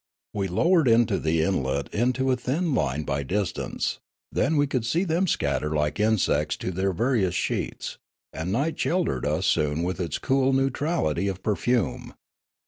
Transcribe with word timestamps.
We 0.33 0.47
lowered 0.47 0.87
the 0.87 1.45
islet 1.45 1.93
into 1.93 2.31
a 2.31 2.35
thin 2.35 2.73
line 2.73 3.03
by 3.03 3.21
distance; 3.21 3.99
then 4.31 4.57
we 4.57 4.65
could 4.65 4.83
see 4.83 5.03
them 5.03 5.27
scatter 5.27 5.75
like 5.75 5.99
in 5.99 6.17
sects 6.17 6.57
to 6.61 6.71
their 6.71 6.91
various 6.91 7.35
sheets; 7.35 7.99
and 8.33 8.51
night 8.51 8.79
sheltered 8.79 9.27
us 9.27 9.45
soon 9.45 9.83
with 9.83 9.99
its 9.99 10.17
cool 10.17 10.53
neutrality 10.53 11.27
of 11.27 11.43
perfume. 11.43 12.15